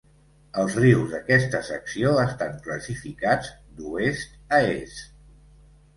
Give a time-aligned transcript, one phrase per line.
[0.61, 5.07] Els rius d'aquesta secció estan classificats d'oest a est.